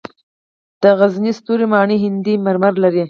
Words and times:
د 0.81 0.83
غزني 0.99 1.31
ستوري 1.39 1.65
ماڼۍ 1.73 1.97
هندي 2.05 2.33
مرمر 2.45 2.73
لري 2.83 2.99